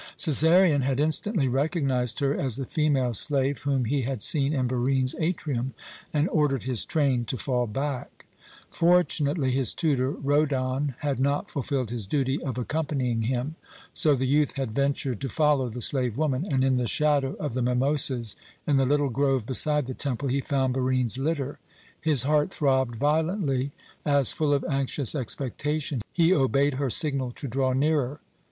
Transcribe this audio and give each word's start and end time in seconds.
Cæsarion 0.17 0.81
had 0.81 0.99
instantly 0.99 1.47
recognized 1.47 2.21
her 2.21 2.33
as 2.35 2.55
the 2.55 2.65
female 2.65 3.13
slave 3.13 3.59
whom 3.59 3.85
he 3.85 4.01
had 4.01 4.23
seen 4.23 4.51
in 4.51 4.65
Barine's 4.67 5.13
atrium, 5.19 5.75
and 6.11 6.27
ordered 6.29 6.63
his 6.63 6.85
train 6.85 7.23
to 7.25 7.37
fall 7.37 7.67
back. 7.67 8.25
Fortunately 8.71 9.51
his 9.51 9.75
tutor, 9.75 10.09
Rhodon, 10.11 10.95
had 11.01 11.19
not 11.19 11.51
fulfilled 11.51 11.91
his 11.91 12.07
duty 12.07 12.41
of 12.41 12.57
accompanying 12.57 13.21
him. 13.21 13.53
So 13.93 14.15
the 14.15 14.25
youth 14.25 14.53
had 14.55 14.71
ventured 14.73 15.21
to 15.21 15.29
follow 15.29 15.69
the 15.69 15.83
slave 15.83 16.17
woman, 16.17 16.47
and 16.51 16.63
in 16.63 16.77
the 16.77 16.87
shadow 16.87 17.33
of 17.33 17.53
the 17.53 17.61
mimosas, 17.61 18.35
in 18.65 18.77
the 18.77 18.87
little 18.87 19.09
grove 19.09 19.45
beside 19.45 19.85
the 19.85 19.93
temple, 19.93 20.29
he 20.29 20.41
found 20.41 20.73
Barine's 20.73 21.19
litter. 21.19 21.59
His 22.01 22.23
heart 22.23 22.51
throbbed 22.51 22.95
violently 22.95 23.71
as, 24.03 24.31
full 24.31 24.51
of 24.51 24.65
anxious 24.67 25.13
expectation, 25.13 26.01
he 26.11 26.33
obeyed 26.33 26.79
her 26.81 26.89
signal 26.89 27.29
to 27.33 27.47
draw 27.47 27.71
nearer. 27.73 28.19